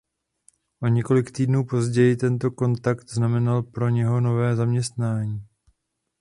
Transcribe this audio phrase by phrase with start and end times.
[0.81, 5.47] O několik týdnů později tento kontakt znamenal pro něho nové zaměstnání.